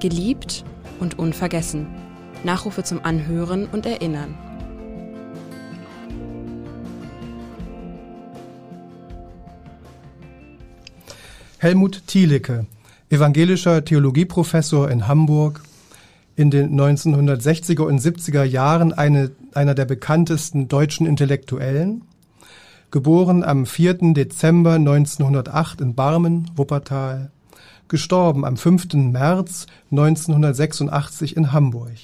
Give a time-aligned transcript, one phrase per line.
[0.00, 0.64] Geliebt
[0.98, 1.86] und unvergessen.
[2.42, 4.34] Nachrufe zum Anhören und Erinnern.
[11.58, 12.64] Helmut Thielicke,
[13.10, 15.60] evangelischer Theologieprofessor in Hamburg,
[16.34, 22.06] in den 1960er und 70er Jahren eine, einer der bekanntesten deutschen Intellektuellen,
[22.90, 24.14] geboren am 4.
[24.14, 27.30] Dezember 1908 in Barmen, Wuppertal,
[27.90, 28.94] gestorben am 5.
[28.94, 31.98] März 1986 in Hamburg.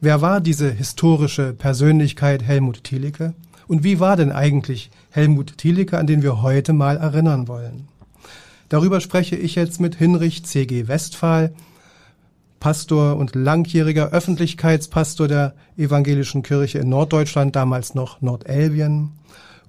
[0.00, 3.34] Wer war diese historische Persönlichkeit Helmut Thielicke?
[3.66, 7.88] Und wie war denn eigentlich Helmut Thielicke, an den wir heute mal erinnern wollen?
[8.68, 10.88] Darüber spreche ich jetzt mit Hinrich C.G.
[10.88, 11.54] Westphal,
[12.60, 19.12] Pastor und langjähriger Öffentlichkeitspastor der evangelischen Kirche in Norddeutschland, damals noch Nordelbien,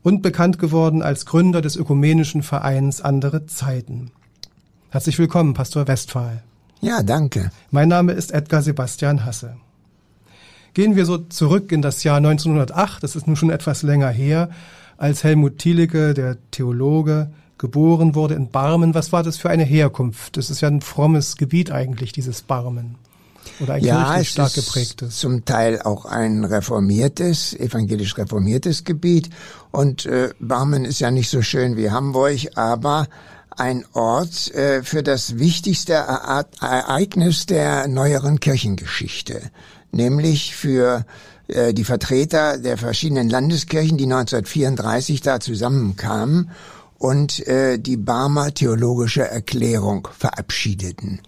[0.01, 4.11] und bekannt geworden als Gründer des ökumenischen Vereins Andere Zeiten.
[4.91, 6.41] Herzlich willkommen, Pastor Westphal.
[6.81, 7.51] Ja, danke.
[7.69, 9.55] Mein Name ist Edgar Sebastian Hasse.
[10.73, 14.49] Gehen wir so zurück in das Jahr 1908, das ist nun schon etwas länger her,
[14.97, 18.95] als Helmut Thielicke, der Theologe, geboren wurde in Barmen.
[18.95, 20.37] Was war das für eine Herkunft?
[20.37, 22.95] Das ist ja ein frommes Gebiet eigentlich, dieses Barmen.
[23.59, 25.19] Oder ein ja, kirchlich stark geprägtes.
[25.19, 29.29] Zum Teil auch ein reformiertes, evangelisch reformiertes Gebiet.
[29.71, 33.07] Und äh, Barmen ist ja nicht so schön wie Hamburg, aber
[33.59, 39.41] ein Ort äh, für das wichtigste Ereignis der neueren Kirchengeschichte,
[39.91, 41.05] nämlich für
[41.47, 46.51] äh, die Vertreter der verschiedenen Landeskirchen, die 1934 da zusammenkamen
[46.97, 51.21] und äh, die Barmer Theologische Erklärung verabschiedeten.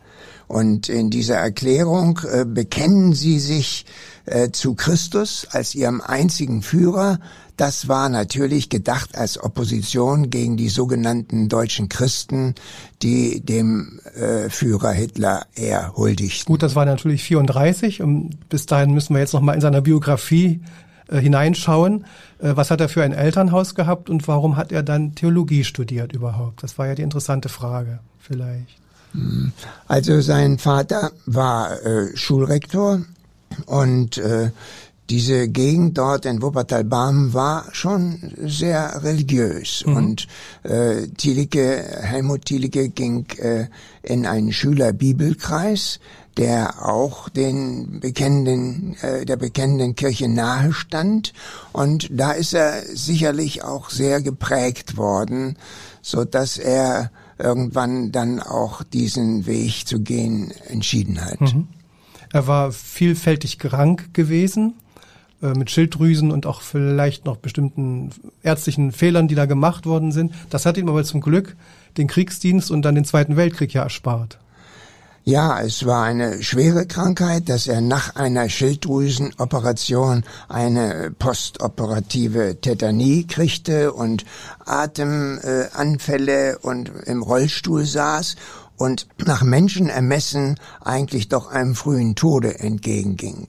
[0.47, 3.85] Und in dieser Erklärung äh, bekennen sie sich
[4.25, 7.19] äh, zu Christus als ihrem einzigen Führer.
[7.57, 12.55] Das war natürlich gedacht als Opposition gegen die sogenannten deutschen Christen,
[13.03, 16.45] die dem äh, Führer Hitler eher huldigten.
[16.51, 19.81] Gut, das war natürlich 34 und bis dahin müssen wir jetzt noch mal in seiner
[19.81, 20.61] Biografie
[21.07, 22.05] äh, hineinschauen.
[22.39, 26.13] Äh, was hat er für ein Elternhaus gehabt und warum hat er dann Theologie studiert
[26.13, 26.63] überhaupt?
[26.63, 28.79] Das war ja die interessante Frage vielleicht.
[29.13, 29.51] Hm.
[29.87, 33.01] Also sein Vater war äh, Schulrektor
[33.65, 34.51] und äh,
[35.11, 39.95] diese Gegend dort in Wuppertal-Barmen war schon sehr religiös mhm.
[39.97, 40.27] und
[40.63, 43.65] äh, Thielicke, Helmut Thielicke ging äh,
[44.03, 45.99] in einen Schülerbibelkreis,
[46.37, 51.33] der auch den bekennenden, äh, der bekennenden Kirche nahe stand
[51.73, 55.57] und da ist er sicherlich auch sehr geprägt worden,
[56.01, 61.41] so dass er irgendwann dann auch diesen Weg zu gehen entschieden hat.
[61.41, 61.67] Mhm.
[62.33, 64.75] Er war vielfältig krank gewesen
[65.41, 68.11] äh, mit Schilddrüsen und auch vielleicht noch bestimmten
[68.43, 70.33] ärztlichen Fehlern, die da gemacht worden sind.
[70.49, 71.55] Das hat ihm aber zum Glück
[71.97, 74.39] den Kriegsdienst und dann den Zweiten Weltkrieg ja erspart.
[75.23, 83.93] Ja, es war eine schwere Krankheit, dass er nach einer Schilddrüsenoperation eine postoperative Tetanie kriegte
[83.93, 84.25] und
[84.65, 88.35] Atemanfälle und im Rollstuhl saß
[88.81, 93.47] und nach Menschenermessen eigentlich doch einem frühen Tode entgegenging.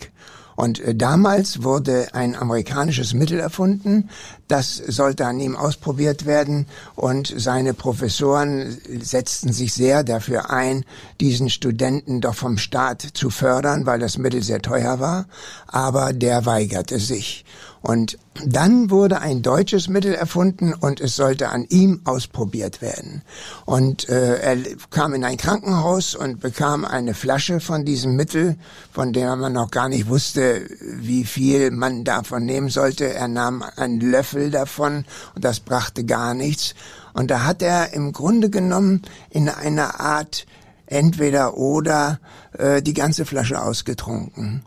[0.56, 4.10] Und äh, damals wurde ein amerikanisches Mittel erfunden,
[4.48, 6.66] das sollte an ihm ausprobiert werden
[6.96, 10.84] und seine Professoren setzten sich sehr dafür ein,
[11.18, 15.24] diesen Studenten doch vom Staat zu fördern, weil das Mittel sehr teuer war,
[15.66, 17.46] aber der weigerte sich.
[17.82, 18.16] Und
[18.46, 23.22] dann wurde ein deutsches Mittel erfunden und es sollte an ihm ausprobiert werden.
[23.66, 24.56] Und äh, er
[24.90, 28.56] kam in ein Krankenhaus und bekam eine Flasche von diesem Mittel,
[28.92, 33.12] von der man noch gar nicht wusste, wie viel man davon nehmen sollte.
[33.12, 35.04] Er nahm einen Löffel davon
[35.34, 36.74] und das brachte gar nichts.
[37.14, 40.46] Und da hat er im Grunde genommen in einer Art
[40.86, 42.20] entweder oder
[42.56, 44.62] äh, die ganze Flasche ausgetrunken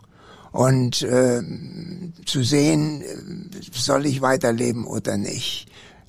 [0.52, 1.42] und äh,
[2.24, 3.04] zu sehen,
[3.72, 5.66] soll ich weiterleben oder nicht.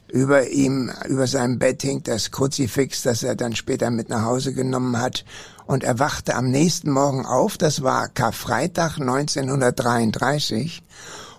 [0.10, 4.54] Über ihm, über seinem Bett hing das Kruzifix, das er dann später mit nach Hause
[4.54, 5.26] genommen hat.
[5.66, 10.82] Und er wachte am nächsten Morgen auf, das war Karfreitag 1933,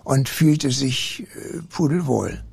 [0.03, 2.43] und fühlte sich äh, pudelwohl.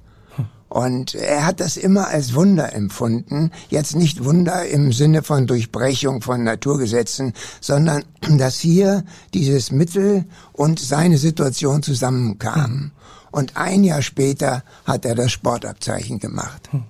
[0.69, 3.53] Und er hat das immer als Wunder empfunden.
[3.69, 8.05] Jetzt nicht Wunder im Sinne von Durchbrechung von Naturgesetzen, sondern
[8.39, 12.93] dass hier dieses Mittel und seine Situation zusammenkamen.
[13.31, 16.69] Und ein Jahr später hat er das Sportabzeichen gemacht.
[16.73, 16.83] Hm.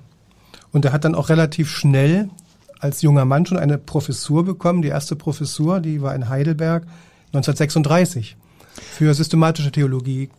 [0.73, 2.31] Und er hat dann auch relativ schnell
[2.79, 4.83] als junger Mann schon eine Professur bekommen.
[4.83, 6.85] Die erste Professur, die war in Heidelberg
[7.29, 8.37] 1936
[8.75, 10.31] für systematische Theologie.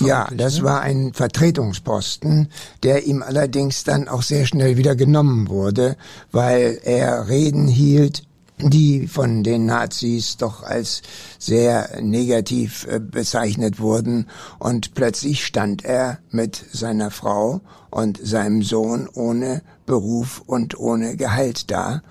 [0.00, 0.64] Ja, das ne?
[0.64, 2.48] war ein Vertretungsposten,
[2.82, 5.96] der ihm allerdings dann auch sehr schnell wieder genommen wurde,
[6.32, 8.24] weil er Reden hielt
[8.62, 11.02] die von den Nazis doch als
[11.38, 14.26] sehr negativ äh, bezeichnet wurden
[14.58, 17.60] und plötzlich stand er mit seiner Frau
[17.90, 22.02] und seinem Sohn ohne Beruf und ohne Gehalt da.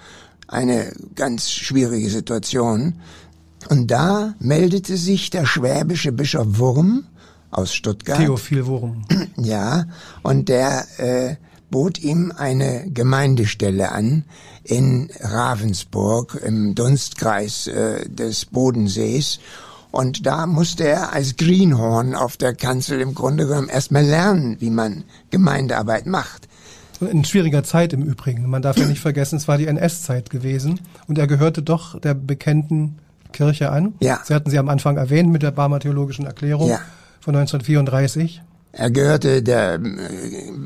[0.48, 2.96] Eine ganz schwierige Situation.
[3.70, 7.06] Und da meldete sich der schwäbische Bischof Wurm
[7.52, 8.18] aus Stuttgart.
[8.18, 9.04] Theophil Wurm.
[9.38, 9.86] Ja,
[10.22, 11.36] und der äh,
[11.70, 14.26] bot ihm eine Gemeindestelle an
[14.64, 19.40] in Ravensburg im Dunstkreis äh, des Bodensees.
[19.92, 24.70] Und da musste er als Greenhorn auf der Kanzel im Grunde genommen erstmal lernen, wie
[24.70, 26.48] man Gemeindearbeit macht.
[27.00, 28.48] In schwieriger Zeit im Übrigen.
[28.50, 32.14] Man darf ja nicht vergessen, es war die NS-Zeit gewesen und er gehörte doch der
[32.14, 33.00] bekannten
[33.32, 33.94] Kirche an.
[34.02, 34.20] Ja.
[34.26, 36.80] Sie hatten sie am Anfang erwähnt mit der Barmer Theologischen Erklärung Ja.
[37.20, 38.42] Von 1934.
[38.72, 39.80] Er gehörte der äh,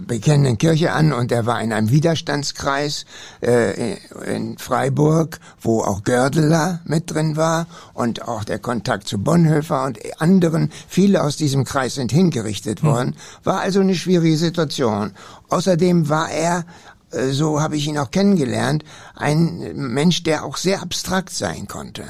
[0.05, 3.05] bekennenden Kirche an und er war in einem Widerstandskreis
[3.41, 3.95] äh,
[4.25, 9.99] in Freiburg, wo auch Gördeler mit drin war und auch der Kontakt zu Bonhoeffer und
[10.21, 10.69] anderen.
[10.89, 13.15] Viele aus diesem Kreis sind hingerichtet worden.
[13.45, 15.13] War also eine schwierige Situation.
[15.47, 16.65] Außerdem war er
[17.11, 18.83] äh, so habe ich ihn auch kennengelernt,
[19.15, 22.03] ein Mensch, der auch sehr abstrakt sein konnte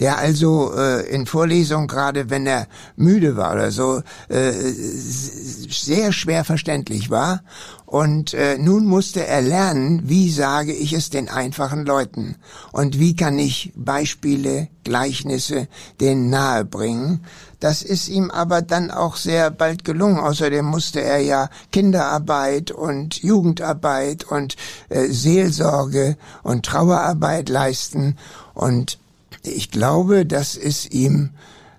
[0.00, 2.66] der also äh, in Vorlesungen, gerade wenn er
[2.96, 7.42] müde war oder so, äh, sehr schwer verständlich war.
[7.86, 12.36] Und äh, nun musste er lernen, wie sage ich es den einfachen Leuten
[12.72, 15.68] und wie kann ich Beispiele, Gleichnisse
[16.00, 17.22] denen nahe bringen.
[17.60, 20.18] Das ist ihm aber dann auch sehr bald gelungen.
[20.18, 24.56] Außerdem musste er ja Kinderarbeit und Jugendarbeit und
[24.88, 28.16] äh, Seelsorge und Trauerarbeit leisten.
[28.54, 28.98] Und
[29.42, 31.30] ich glaube, das ist ihm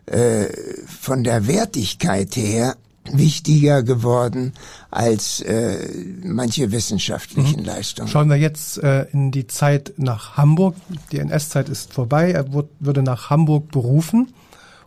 [0.06, 0.48] äh,
[0.88, 2.76] von der Wertigkeit her
[3.12, 4.54] wichtiger geworden
[4.90, 5.78] als äh,
[6.24, 7.66] manche wissenschaftlichen mhm.
[7.66, 8.08] Leistungen.
[8.08, 10.76] Schauen wir jetzt äh, in die Zeit nach Hamburg.
[11.12, 12.32] Die NS-Zeit ist vorbei.
[12.32, 14.34] Er wurde, wurde nach Hamburg berufen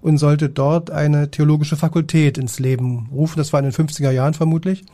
[0.01, 3.39] und sollte dort eine theologische Fakultät ins Leben rufen.
[3.39, 4.85] Das war in den 50er Jahren vermutlich.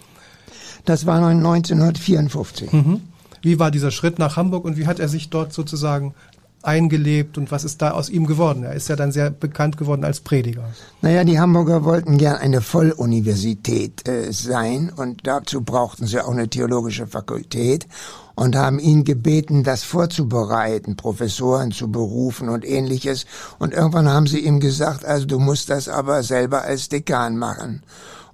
[0.84, 2.72] Das war 1954.
[2.72, 3.00] Mhm.
[3.40, 6.14] Wie war dieser Schritt nach Hamburg und wie hat er sich dort sozusagen
[6.62, 8.62] eingelebt und was ist da aus ihm geworden?
[8.62, 10.64] Er ist ja dann sehr bekannt geworden als Prediger.
[11.00, 16.48] Naja, die Hamburger wollten gern eine Volluniversität äh, sein und dazu brauchten sie auch eine
[16.48, 17.86] theologische Fakultät
[18.34, 23.26] und haben ihn gebeten, das vorzubereiten, Professoren zu berufen und ähnliches.
[23.58, 27.82] Und irgendwann haben sie ihm gesagt, also du musst das aber selber als Dekan machen.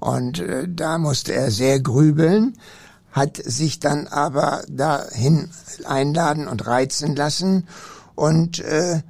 [0.00, 2.54] Und äh, da musste er sehr grübeln
[3.10, 5.50] hat sich dann aber dahin
[5.84, 7.66] einladen und reizen lassen
[8.18, 9.00] und äh,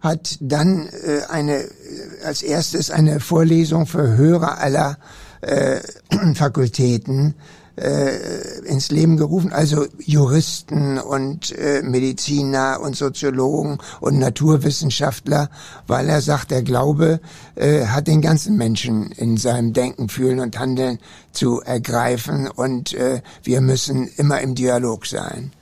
[0.00, 1.64] hat dann äh, eine
[2.24, 4.98] als erstes eine Vorlesung für Hörer aller
[5.40, 5.80] äh,
[6.34, 7.34] Fakultäten
[7.76, 15.50] äh, ins Leben gerufen, also Juristen und äh, Mediziner und Soziologen und Naturwissenschaftler,
[15.88, 17.20] weil er sagt, der Glaube
[17.56, 20.98] äh, hat den ganzen Menschen in seinem Denken, Fühlen und Handeln
[21.32, 25.52] zu ergreifen und äh, wir müssen immer im Dialog sein.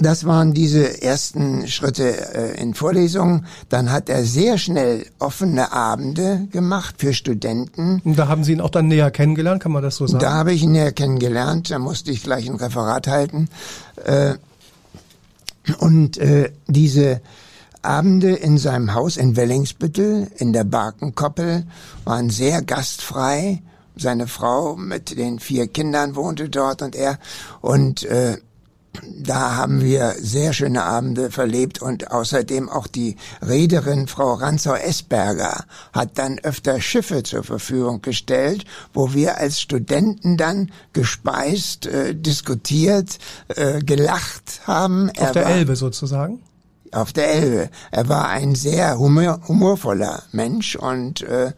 [0.00, 3.46] Das waren diese ersten Schritte äh, in Vorlesungen.
[3.68, 8.00] Dann hat er sehr schnell offene Abende gemacht für Studenten.
[8.04, 10.22] Und da haben Sie ihn auch dann näher kennengelernt, kann man das so sagen?
[10.22, 11.70] Da habe ich ihn näher kennengelernt.
[11.72, 13.48] Da musste ich gleich ein Referat halten.
[14.04, 14.34] Äh,
[15.80, 17.20] und äh, diese
[17.82, 21.64] Abende in seinem Haus in Wellingsbüttel in der Barkenkoppel
[22.04, 23.62] waren sehr gastfrei.
[23.96, 27.18] Seine Frau mit den vier Kindern wohnte dort und er
[27.60, 28.36] und äh,
[29.02, 36.18] da haben wir sehr schöne Abende verlebt und außerdem auch die Reederin Frau Ranzau-Esberger hat
[36.18, 43.80] dann öfter Schiffe zur Verfügung gestellt, wo wir als Studenten dann gespeist, äh, diskutiert, äh,
[43.80, 45.10] gelacht haben.
[45.10, 46.40] Auf er der Elbe sozusagen?
[46.92, 47.70] Auf der Elbe.
[47.90, 51.52] Er war ein sehr humor humorvoller Mensch und äh,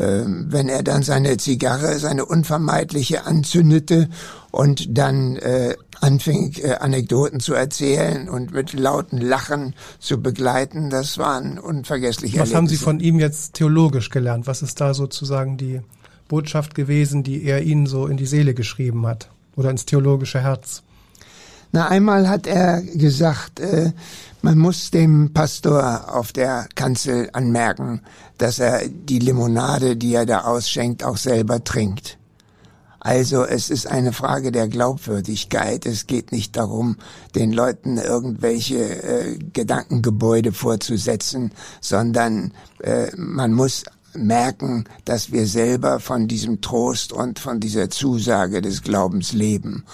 [0.00, 4.08] wenn er dann seine Zigarre, seine unvermeidliche anzündete
[4.50, 10.90] und dann äh, anfing, äh, Anekdoten zu erzählen und mit lauten Lachen zu begleiten.
[10.90, 14.46] Das waren unvergessliche Was haben Sie von ihm jetzt theologisch gelernt?
[14.46, 15.80] Was ist da sozusagen die
[16.28, 20.82] Botschaft gewesen, die er Ihnen so in die Seele geschrieben hat oder ins theologische Herz?
[21.72, 23.92] Na, einmal hat er gesagt, äh,
[24.40, 28.00] man muss dem Pastor auf der Kanzel anmerken,
[28.38, 32.18] dass er die Limonade, die er da ausschenkt, auch selber trinkt.
[33.00, 35.86] Also es ist eine Frage der Glaubwürdigkeit.
[35.86, 36.96] Es geht nicht darum,
[37.34, 43.84] den Leuten irgendwelche äh, Gedankengebäude vorzusetzen, sondern äh, man muss
[44.14, 49.84] merken, dass wir selber von diesem Trost und von dieser Zusage des Glaubens leben.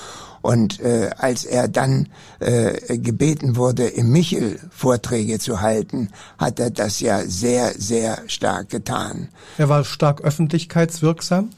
[0.44, 2.06] Und äh, als er dann
[2.38, 8.68] äh, gebeten wurde, im Michel Vorträge zu halten, hat er das ja sehr, sehr stark
[8.68, 9.28] getan.
[9.56, 11.48] Er war stark öffentlichkeitswirksam.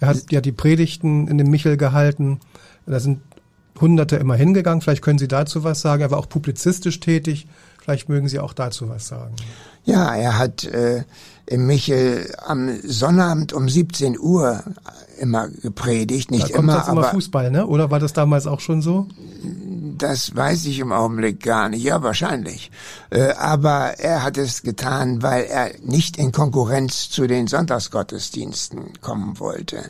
[0.00, 2.40] Er hat ja die Predigten in dem Michel gehalten.
[2.86, 3.20] Da sind
[3.78, 4.80] Hunderte immer hingegangen.
[4.80, 6.00] Vielleicht können Sie dazu was sagen.
[6.00, 7.46] Er war auch publizistisch tätig.
[7.78, 9.36] Vielleicht mögen Sie auch dazu was sagen.
[9.84, 11.04] Ja, er hat äh,
[11.56, 14.62] Michel am Sonnabend um 17 Uhr
[15.18, 17.66] immer gepredigt, nicht da kommt immer, jetzt immer aber Fußball, ne?
[17.66, 19.06] Oder war das damals auch schon so?
[20.02, 21.82] das weiß ich im Augenblick gar nicht.
[21.82, 22.70] Ja, wahrscheinlich.
[23.10, 29.38] Äh, aber er hat es getan, weil er nicht in Konkurrenz zu den Sonntagsgottesdiensten kommen
[29.38, 29.84] wollte.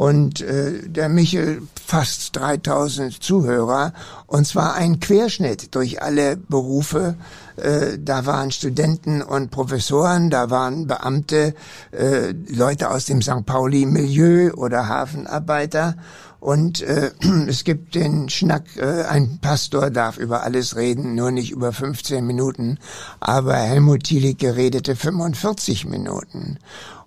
[0.00, 3.92] Und äh, der Michel fast 3000 Zuhörer
[4.26, 7.16] und zwar ein Querschnitt durch alle Berufe.
[7.56, 11.54] Äh, da waren Studenten und Professoren, da waren Beamte,
[11.90, 13.44] äh, Leute aus dem St.
[13.44, 15.96] Pauli-Milieu oder Hafenarbeiter.
[16.38, 17.10] Und äh,
[17.46, 22.26] es gibt den Schnack, äh, ein Pastor darf über alles reden, nur nicht über 15
[22.26, 22.78] Minuten.
[23.20, 26.56] Aber Helmut Thielicke redete 45 Minuten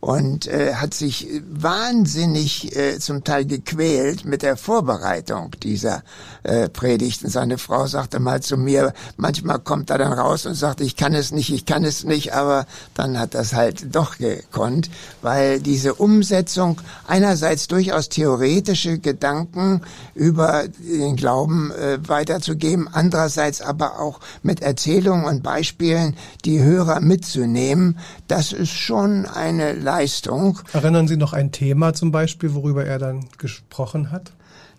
[0.04, 6.04] und äh, hat sich wahnsinnig äh, zum Teil gequält mit der Vorbereitung dieser
[6.44, 7.30] äh, Predigten.
[7.30, 11.14] Seine Frau sagte mal zu mir, manchmal kommt er dann raus und sagt, ich kann
[11.14, 14.90] es nicht, ich kann es nicht, aber dann hat das halt doch gekonnt,
[15.22, 19.80] weil diese Umsetzung einerseits durchaus theoretische Gedanken
[20.16, 27.98] über den Glauben äh, weiterzugeben, andererseits aber auch mit Erzählungen und Beispielen die Hörer mitzunehmen,
[28.28, 30.58] das ist schon eine Leistung.
[30.74, 34.32] Erinnern Sie noch ein Thema zum Beispiel, worüber er dann gesprochen hat?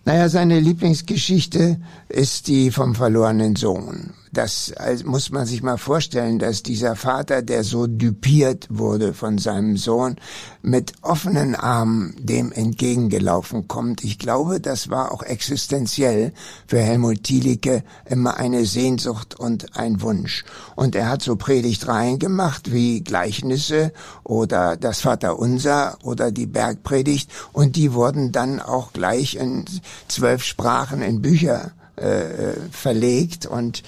[0.07, 4.73] Naja, seine Lieblingsgeschichte ist die vom verlorenen Sohn das
[5.05, 10.17] muss man sich mal vorstellen, dass dieser Vater, der so düpiert wurde von seinem Sohn,
[10.61, 14.03] mit offenen Armen dem entgegengelaufen kommt.
[14.03, 16.33] Ich glaube, das war auch existenziell
[16.67, 20.43] für Helmut Thielicke immer eine Sehnsucht und ein Wunsch.
[20.75, 23.93] Und er hat so Predigtreihen gemacht wie Gleichnisse
[24.23, 29.65] oder das Vaterunser oder die Bergpredigt und die wurden dann auch gleich in
[30.07, 33.83] zwölf Sprachen in Bücher äh, verlegt und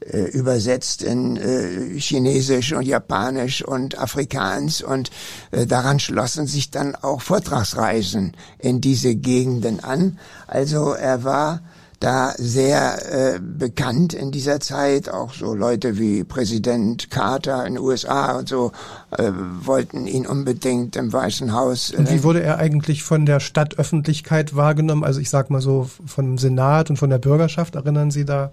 [0.00, 5.10] äh, übersetzt in äh, Chinesisch und Japanisch und Afrikaans und
[5.50, 10.18] äh, daran schlossen sich dann auch Vortragsreisen in diese Gegenden an.
[10.46, 11.60] Also er war
[12.02, 15.08] da sehr äh, bekannt in dieser Zeit.
[15.08, 18.72] Auch so Leute wie Präsident Carter in den USA und so
[19.10, 19.30] äh,
[19.60, 21.92] wollten ihn unbedingt im Weißen Haus.
[21.92, 25.04] Äh, und wie wurde er eigentlich von der Stadtöffentlichkeit wahrgenommen?
[25.04, 27.76] Also ich sag mal so vom Senat und von der Bürgerschaft.
[27.76, 28.52] Erinnern Sie da?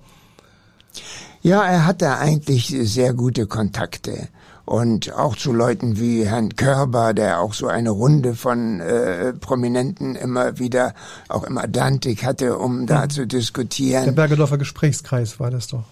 [1.42, 4.28] Ja, er hatte eigentlich sehr gute Kontakte
[4.70, 10.16] und auch zu Leuten wie Herrn Körber, der auch so eine Runde von äh, Prominenten
[10.16, 10.94] immer wieder,
[11.28, 13.10] auch im Atlantik hatte, um da mhm.
[13.10, 14.06] zu diskutieren.
[14.06, 15.86] Der Bergedorfer Gesprächskreis war das doch.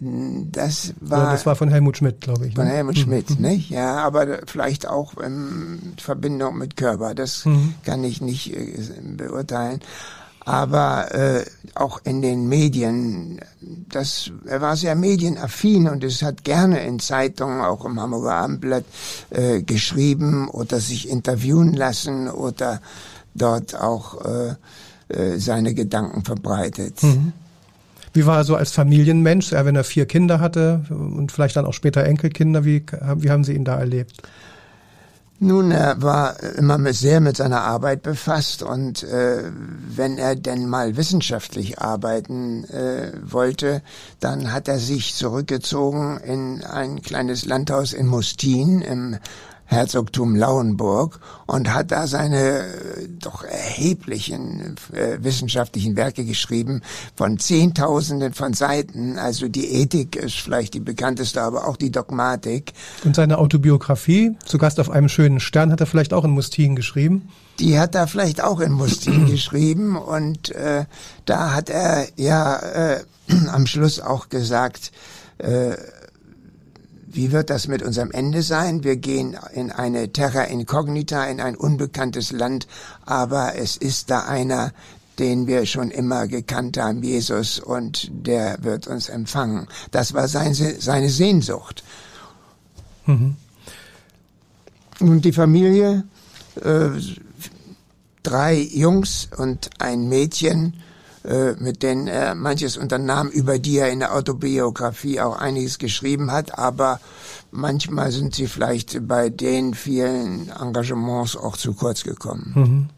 [0.00, 2.56] Das war, ja, das war von Helmut Schmidt, glaube ich.
[2.56, 2.72] Von ne?
[2.72, 3.00] Helmut mhm.
[3.00, 3.46] Schmidt, mhm.
[3.46, 3.70] nicht?
[3.70, 7.14] Ja, aber vielleicht auch in Verbindung mit Körber.
[7.14, 7.74] Das mhm.
[7.84, 8.78] kann ich nicht äh,
[9.16, 9.80] beurteilen
[10.44, 11.44] aber äh,
[11.74, 13.40] auch in den Medien.
[13.88, 18.84] Das, er war sehr medienaffin und es hat gerne in Zeitungen, auch im Hamburger Abendblatt,
[19.30, 22.80] äh, geschrieben oder sich interviewen lassen oder
[23.34, 24.54] dort auch äh,
[25.08, 27.02] äh, seine Gedanken verbreitet.
[27.02, 27.32] Mhm.
[28.14, 31.72] Wie war er so als Familienmensch, wenn er vier Kinder hatte und vielleicht dann auch
[31.72, 32.62] später Enkelkinder?
[32.64, 32.84] Wie,
[33.16, 34.20] wie haben Sie ihn da erlebt?
[35.44, 39.42] Nun, er war immer sehr mit seiner Arbeit befasst und äh,
[39.88, 43.82] wenn er denn mal wissenschaftlich arbeiten äh, wollte,
[44.20, 49.18] dann hat er sich zurückgezogen in ein kleines Landhaus in Mustin im
[49.66, 56.82] Herzogtum Lauenburg und hat da seine äh, doch erheblichen äh, wissenschaftlichen Werke geschrieben
[57.16, 59.18] von Zehntausenden von Seiten.
[59.18, 62.72] Also die Ethik ist vielleicht die bekannteste, aber auch die Dogmatik.
[63.04, 66.76] Und seine Autobiografie, zu Gast auf einem schönen Stern, hat er vielleicht auch in Mustin
[66.76, 67.28] geschrieben?
[67.58, 70.84] Die hat er vielleicht auch in Mustin geschrieben und äh,
[71.24, 73.00] da hat er ja äh,
[73.48, 74.92] am Schluss auch gesagt,
[75.38, 75.76] äh,
[77.14, 78.84] wie wird das mit unserem Ende sein?
[78.84, 82.66] Wir gehen in eine Terra Incognita, in ein unbekanntes Land,
[83.04, 84.72] aber es ist da einer,
[85.18, 89.68] den wir schon immer gekannt haben, Jesus, und der wird uns empfangen.
[89.90, 91.84] Das war seine, seine Sehnsucht.
[93.06, 93.36] Mhm.
[95.00, 96.04] Und die Familie,
[96.62, 96.90] äh,
[98.22, 100.76] drei Jungs und ein Mädchen,
[101.58, 106.58] mit denen er manches unternahm, über die er in der Autobiografie auch einiges geschrieben hat,
[106.58, 107.00] aber
[107.52, 112.52] manchmal sind sie vielleicht bei den vielen Engagements auch zu kurz gekommen.
[112.54, 112.88] Mhm.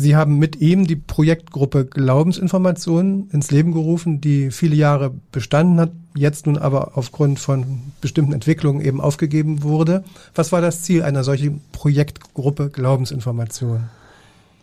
[0.00, 5.90] Sie haben mit ihm die Projektgruppe Glaubensinformationen ins Leben gerufen, die viele Jahre bestanden hat,
[6.14, 10.04] jetzt nun aber aufgrund von bestimmten Entwicklungen eben aufgegeben wurde.
[10.36, 13.90] Was war das Ziel einer solchen Projektgruppe Glaubensinformationen?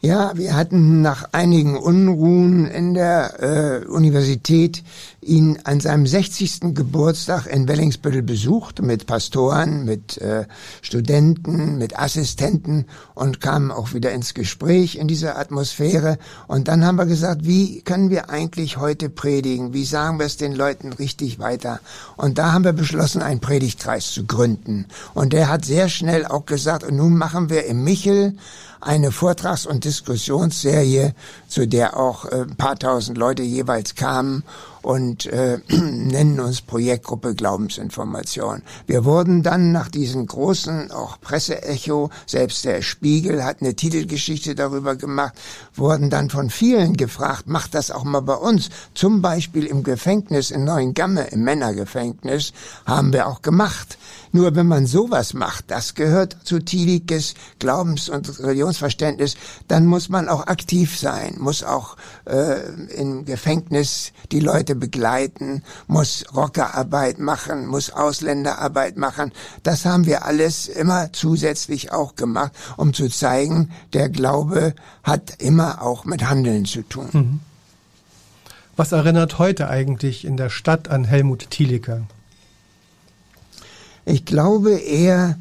[0.05, 4.83] Ja, wir hatten nach einigen Unruhen in der äh, Universität
[5.19, 6.75] ihn an seinem 60.
[6.75, 10.45] Geburtstag in Wellingsbüttel besucht mit Pastoren, mit äh,
[10.83, 12.85] Studenten, mit Assistenten
[13.15, 16.19] und kamen auch wieder ins Gespräch in dieser Atmosphäre.
[16.45, 19.73] Und dann haben wir gesagt, wie können wir eigentlich heute predigen?
[19.73, 21.79] Wie sagen wir es den Leuten richtig weiter?
[22.15, 24.85] Und da haben wir beschlossen, einen Predigtkreis zu gründen.
[25.15, 28.35] Und der hat sehr schnell auch gesagt, und nun machen wir im Michel
[28.85, 31.13] eine Vortrags- und Diskussionsserie,
[31.47, 34.43] zu der auch äh, ein paar tausend Leute jeweils kamen
[34.85, 38.61] und äh, nennen uns Projektgruppe Glaubensinformation.
[38.85, 44.95] Wir wurden dann nach diesen großen auch Presseecho, selbst der Spiegel hat eine Titelgeschichte darüber
[44.95, 45.33] gemacht,
[45.73, 48.69] wurden dann von vielen gefragt, macht das auch mal bei uns.
[48.93, 52.53] Zum Beispiel im Gefängnis in Neuengamme, im Männergefängnis,
[52.85, 53.97] haben wir auch gemacht.
[54.31, 59.35] Nur wenn man sowas macht, das gehört zu Tielikes Glaubens- und Religionsverständnis,
[59.67, 66.25] dann muss man auch aktiv sein, muss auch äh, im Gefängnis die Leute begleiten, muss
[66.35, 69.31] Rockerarbeit machen, muss Ausländerarbeit machen.
[69.63, 75.81] Das haben wir alles immer zusätzlich auch gemacht, um zu zeigen, der Glaube hat immer
[75.81, 77.09] auch mit Handeln zu tun.
[77.11, 77.39] Mhm.
[78.75, 82.03] Was erinnert heute eigentlich in der Stadt an Helmut Thielicke?
[84.03, 85.39] Ich glaube eher,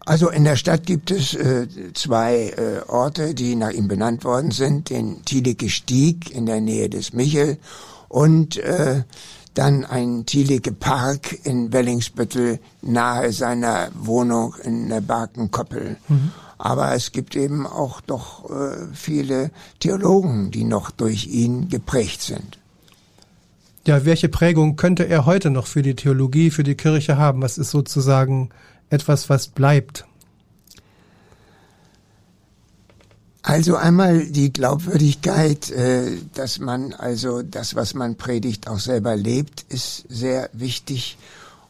[0.00, 4.52] also in der Stadt gibt es äh, zwei äh, Orte, die nach ihm benannt worden
[4.52, 4.90] sind.
[4.90, 7.58] Den Thielicke Stieg in der Nähe des Michel
[8.16, 9.02] und äh,
[9.52, 15.98] dann ein Thielicke Park in Wellingsbüttel nahe seiner Wohnung in der Barkenkoppel.
[16.08, 16.32] Mhm.
[16.56, 22.58] Aber es gibt eben auch doch äh, viele Theologen, die noch durch ihn geprägt sind.
[23.86, 27.42] Ja, welche Prägung könnte er heute noch für die Theologie, für die Kirche haben?
[27.42, 28.48] Was ist sozusagen
[28.88, 30.06] etwas, was bleibt?
[33.48, 39.64] Also einmal die Glaubwürdigkeit, äh, dass man also das, was man predigt, auch selber lebt,
[39.68, 41.16] ist sehr wichtig.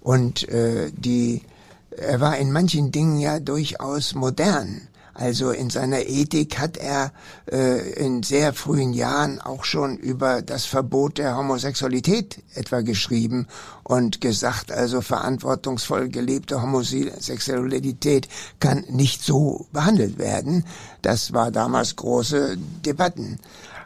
[0.00, 1.42] Und äh, die,
[1.90, 4.88] er war in manchen Dingen ja durchaus modern.
[5.18, 7.10] Also in seiner Ethik hat er
[7.50, 13.46] äh, in sehr frühen Jahren auch schon über das Verbot der Homosexualität etwa geschrieben
[13.82, 18.28] und gesagt, also verantwortungsvoll gelebte Homosexualität
[18.60, 20.66] kann nicht so behandelt werden.
[21.00, 23.38] Das war damals große Debatten.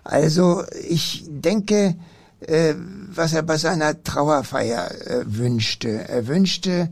[0.02, 1.94] Also ich denke,
[2.40, 6.08] äh, was er bei seiner Trauerfeier äh, wünschte.
[6.08, 6.88] Er wünschte,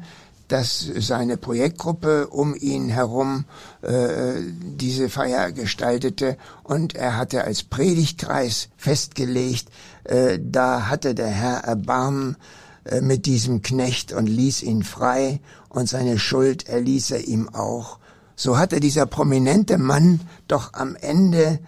[0.49, 3.45] dass seine Projektgruppe um ihn herum
[3.83, 9.69] äh, diese Feier gestaltete und er hatte als Predigtkreis festgelegt,
[10.05, 12.37] äh, da hatte der Herr Erbarmen
[12.85, 17.99] äh, mit diesem Knecht und ließ ihn frei und seine Schuld erließ er ihm auch.
[18.35, 21.59] So hatte dieser prominente Mann doch am Ende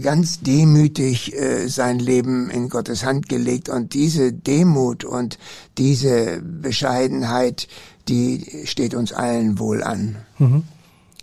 [0.00, 5.38] ganz demütig äh, sein Leben in Gottes Hand gelegt und diese Demut und
[5.78, 7.68] diese Bescheidenheit,
[8.08, 10.16] die steht uns allen wohl an.
[10.38, 10.64] Mhm.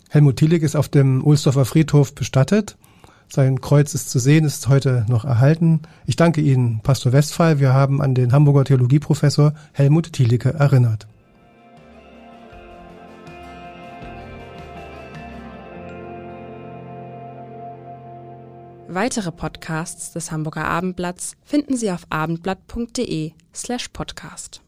[0.09, 2.77] Helmut Thielik ist auf dem Ohlsdorfer Friedhof bestattet.
[3.31, 5.81] Sein Kreuz ist zu sehen, ist heute noch erhalten.
[6.07, 7.59] Ich danke Ihnen, Pastor Westphal.
[7.59, 11.07] Wir haben an den Hamburger Theologieprofessor Helmut Thielicke erinnert.
[18.91, 24.63] Weitere Podcasts des Hamburger Abendblatts finden Sie auf abendblatt.de slash podcast.